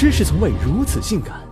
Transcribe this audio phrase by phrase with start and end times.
[0.00, 1.42] 知识从未如此性感。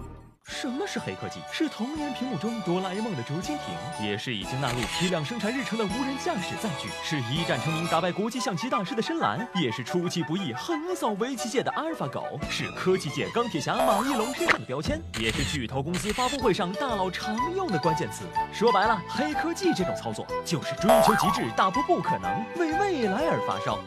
[0.43, 1.39] 什么是黑科技？
[1.53, 18.25] 是童年屏幕中哆啦 A 梦的竹蜻蜓，也是已经纳入批量生产日程的无人驾驶载具，是一战成名打败国际象棋大师的深蓝，也是出其不意横扫围棋界的阿尔法狗，是科技界钢铁侠马一龙身上的标签，也是巨头公司发布会上大佬常用的关键词。
[18.51, 23.79] 说白了，黑科技这种操作就是追求极致，打破不可能，为未来而发烧。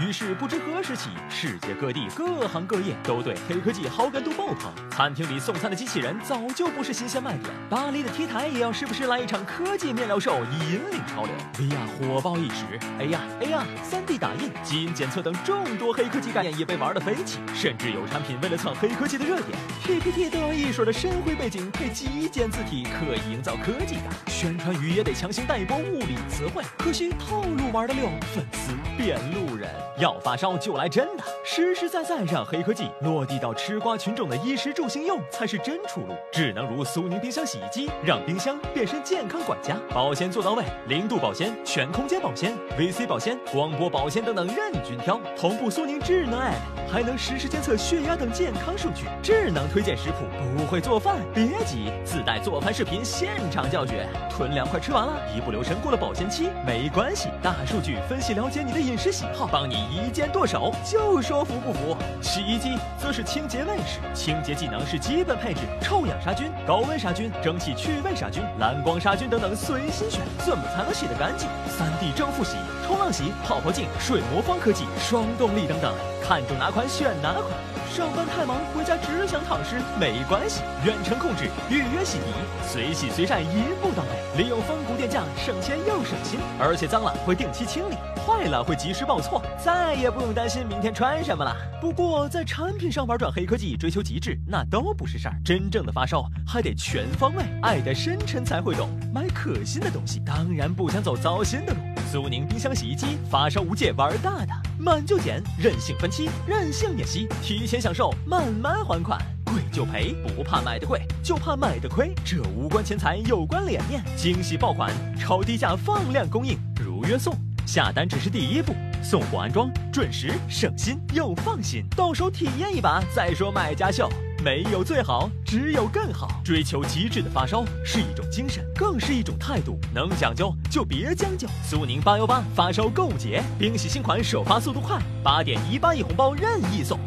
[0.00, 4.72] 于是不知何时起，世界各地各行各业都对黑科技好感度爆棚。
[4.90, 11.32] 餐厅里送餐的机器人早就不是新鲜卖点，巴黎的 T 台也要时不时来一场科技面料秀，以引领潮流。
[11.58, 12.64] VR 火爆一时
[13.00, 17.38] ，AR、AR、3D 打印、基因检测等众多黑科技概念也被玩得飞起。
[17.52, 24.04] 甚至有产品为了蹭黑科技的热点，PPT 都要一水的深灰背景配极简字体，刻意营造科技感。
[24.28, 29.68] 宣传语也得强行带一波物理词汇，可惜套路玩得溜，粉丝变路人。
[29.96, 31.24] 要发烧就来真的，
[31.58, 36.14] 实实在在让黑科技落地到吃瓜群众的衣食住行用才是真出路。
[36.30, 45.20] 智能如苏宁冰箱洗衣机，让冰箱变身健康管家，保鲜做到位，零度保鲜、全空间保鲜、VC 保鲜、光波保鲜等等任君挑。
[45.36, 49.06] 同步苏宁智能 App，还能实时监测血压等健康数据。
[49.20, 54.06] 智能推荐食谱，不会做饭别急，自带做饭视频现场教学。
[54.30, 59.88] 囤粮快吃完了，一不留神过了保鲜期没关系，大数据分析了解你的饮食喜好，帮你。
[59.88, 61.96] 一键剁手，就说服不服？
[62.20, 71.48] 洗衣机则是清洁卫士，清洁技能是基本配置，臭氧杀菌、高温杀菌、蒸汽去味杀菌、蓝光杀菌等等随心选，怎么才能洗得干净？
[71.66, 77.44] 三 D 正负洗、冲浪洗、泡泡净、水魔方科技、双动力等等，看中哪款选哪款。
[77.94, 87.94] 上班太忙，回家只想躺尸，没关系，远程控制，预约洗涤，随洗随晒一步到位，利用风谷电价，省钱又省心，而且脏了会定期清理。
[88.26, 91.56] 坏了会及时报错，再也不用担心明天穿什么了。
[91.80, 95.34] 不过在产品上玩转黑科技，追求极致，那都不是事儿。
[95.44, 98.88] 真正的发烧还得全方位，爱得深沉才会懂。
[99.12, 101.80] 买可心的东西，当然不想走糟心的路。
[102.10, 109.20] 苏宁冰箱洗衣机，发烧无界玩大的，满就减，任性分期，任性免息，提前享受，慢慢还款。
[109.44, 112.14] 贵就赔，不怕买的贵，就怕买的亏。
[112.24, 114.02] 这无关钱财，有关脸面。
[114.16, 117.36] 惊喜爆款，超低价放量供应，如约送。
[117.66, 124.08] 下单只是第一步，送货安装准时省心又放心，到手体验一把再说买家秀。
[124.44, 126.40] 没有最好，只有更好。
[126.44, 129.78] 追求极致的发烧是一种精神，更是一种态度。
[129.92, 131.48] 能讲究就别将就。
[131.64, 136.98] 苏宁八幺八发烧购物节，冰洗新款首发速度快，八点一八亿红包任意送，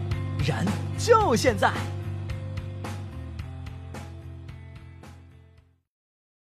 [0.45, 0.65] 人
[0.97, 1.71] 就现在！